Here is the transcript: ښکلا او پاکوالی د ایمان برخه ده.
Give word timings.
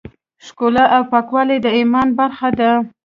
ښکلا 0.45 0.85
او 0.95 1.03
پاکوالی 1.11 1.57
د 1.61 1.67
ایمان 1.77 2.07
برخه 2.19 2.49
ده. 2.59 2.71